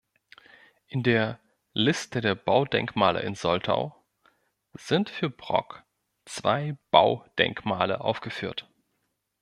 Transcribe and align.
In 0.87 1.03
der 1.03 1.39
"Liste 1.73 2.21
der 2.21 2.33
Baudenkmale 2.33 3.19
in 3.21 3.35
Soltau" 3.35 3.95
sind 4.73 5.11
für 5.11 5.29
Brock 5.29 5.83
zwei 6.25 6.75
Baudenkmale 6.89 8.01
aufgeführt. 8.03 8.67